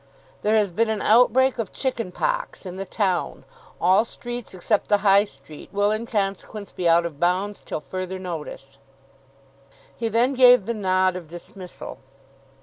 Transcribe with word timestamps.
"There 0.41 0.55
has 0.55 0.71
been 0.71 0.89
an 0.89 1.03
outbreak 1.03 1.59
of 1.59 1.71
chicken 1.71 2.11
pox 2.11 2.65
in 2.65 2.77
the 2.77 2.87
town. 2.87 3.45
All 3.79 4.03
streets 4.03 4.55
except 4.55 4.87
the 4.87 4.97
High 5.05 5.25
Street 5.25 5.69
will 5.71 5.91
in 5.91 6.07
consequence 6.07 6.71
be 6.71 6.89
out 6.89 7.05
of 7.05 7.19
bounds 7.19 7.61
till 7.61 7.81
further 7.81 8.17
notice." 8.17 8.79
He 9.95 10.07
then 10.09 10.33
gave 10.33 10.65
the 10.65 10.73
nod 10.73 11.15
of 11.15 11.27
dismissal. 11.27 11.99